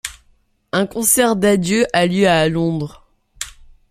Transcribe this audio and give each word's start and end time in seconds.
Un 0.71 0.87
concert 0.87 1.35
d'adieu 1.35 1.85
a 1.93 2.07
lieu 2.07 2.27
à 2.27 2.49
Londres. 2.49 3.05